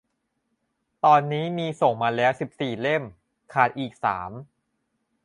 [1.05, 3.03] ตอนนี้มีส่งมาแล้วสิบสี่เล่ม
[3.53, 4.31] ขาดอีกสาม